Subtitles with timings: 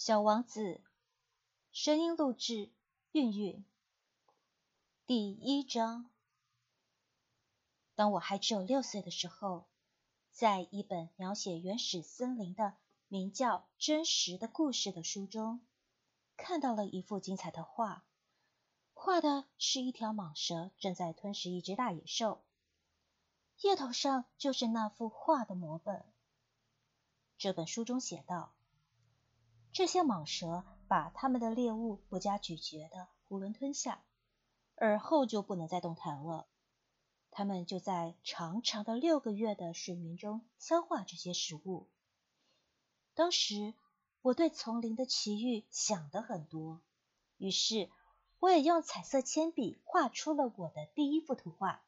[0.00, 0.80] 小王子，
[1.72, 2.70] 声音录制，
[3.10, 3.64] 韵韵。
[5.06, 6.08] 第一章。
[7.96, 9.66] 当我还只有六岁的时候，
[10.30, 12.76] 在一本描写原始森林的
[13.08, 15.66] 名叫《真实的故事》的书中，
[16.36, 18.04] 看到了一幅精彩的画，
[18.94, 22.44] 画的是一条蟒蛇正在吞食一只大野兽。
[23.62, 26.04] 页头上就是那幅画的摹本。
[27.36, 28.54] 这本书中写道。
[29.72, 34.02] 这些蟒蛇把它们的猎物不加咀嚼的囫囵吞下，
[34.74, 36.46] 而后就不能再动弹了。
[37.30, 41.86] 它们就在长长的六个月的睡眠中消化这些食物。
[43.14, 43.74] 当时
[44.22, 46.80] 我对丛林的奇遇想得很多，
[47.36, 47.90] 于是
[48.40, 51.84] 我也用彩色铅笔画出了我的第一幅图画。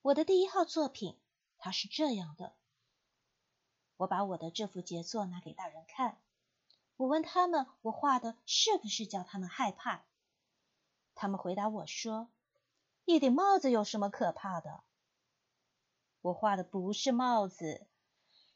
[0.00, 1.18] 我的第一号作品，
[1.58, 2.54] 它是这样的。
[3.96, 6.18] 我把我的这幅杰作拿给大人看。
[6.96, 10.04] 我问他们：“我画的是不是叫他们害怕？”
[11.14, 12.28] 他们回答我说
[13.04, 14.82] ：“一顶帽子有什么可怕的？”
[16.22, 17.86] 我画的不是帽子，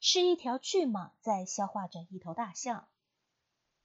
[0.00, 2.88] 是一条巨蟒在消化着一头大象。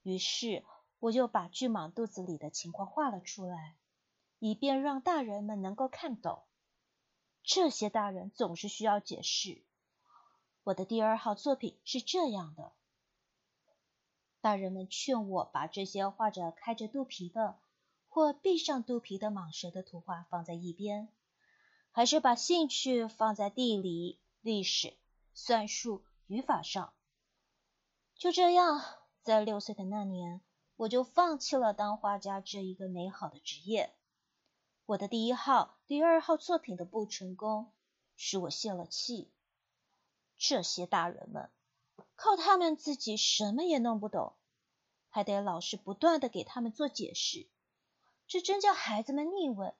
[0.03, 0.63] 于是
[0.99, 3.75] 我就把巨蟒肚子里的情况画了出来，
[4.39, 6.43] 以便让大人们能够看懂。
[7.43, 9.63] 这些大人总是需要解释。
[10.63, 12.71] 我的第二号作品是这样的。
[14.43, 17.57] 大人们劝我把这些画着开着肚皮的
[18.09, 21.07] 或闭上肚皮的蟒蛇的图画放在一边，
[21.91, 24.95] 还是把兴趣放在地理、历史、
[25.33, 26.91] 算术、语法上。
[28.17, 28.83] 就这样，
[29.21, 30.41] 在六岁的那年，
[30.75, 33.93] 我就放弃了当画家这一个美好的职业。
[34.85, 37.71] 我的第一号、第二号作品的不成功，
[38.17, 39.31] 使我泄了气。
[40.37, 41.49] 这些大人们。
[42.15, 44.35] 靠他们自己什么也弄不懂，
[45.09, 47.47] 还得老师不断的给他们做解释，
[48.27, 49.73] 这真叫孩子们腻味。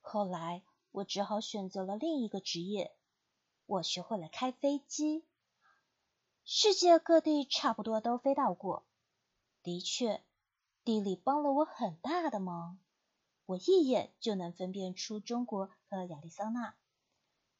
[0.00, 2.94] 后来我只好选择了另一个职业，
[3.66, 5.24] 我学会了开飞机，
[6.44, 8.86] 世界各地差不多都飞到过。
[9.62, 10.24] 的确，
[10.84, 12.78] 地理帮了我很大的忙，
[13.44, 16.74] 我一眼就能分辨出中国和亚利桑那。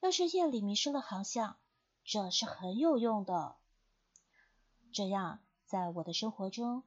[0.00, 1.59] 要是夜里迷失了航向，
[2.04, 3.56] 这是很有用的。
[4.92, 6.82] 这样，在我的生活中，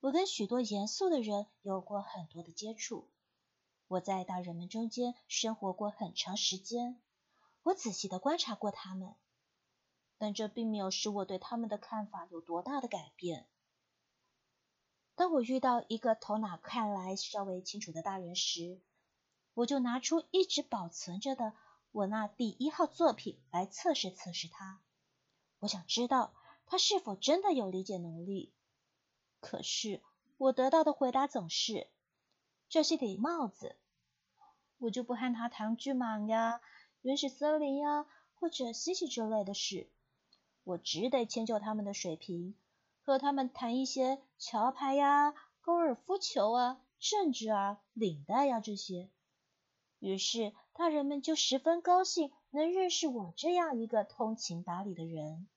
[0.00, 3.08] 我跟许多严肃的人有过很多的接触。
[3.86, 7.00] 我在大人们中间生活过很长时间，
[7.62, 9.14] 我仔细的观察过他们，
[10.18, 13.46] 但这并没有使我对他们的看法有多大的改变。
[15.14, 18.80] 当我遇到一个头脑看来稍微清楚的大人时，
[19.54, 21.54] 我就拿出一直保存着的。
[21.98, 24.80] 我那第一号作品来测试测试他，
[25.58, 26.32] 我想知道
[26.64, 28.52] 他是否真的有理解能力。
[29.40, 30.00] 可是
[30.36, 31.88] 我得到的回答总是：
[32.68, 33.74] 这是顶帽子。
[34.78, 36.60] 我就不和他谈巨蟒呀、
[37.02, 39.90] 原始森林呀或者西西之类的事，
[40.62, 42.54] 我只得迁就他们的水平，
[43.02, 49.10] 和他们谈一些桥牌呀、高尔夫球啊、政治啊、领带呀这些。
[49.98, 55.48] 于是，大人们就十分高兴能认识我这样一个通情达理的人。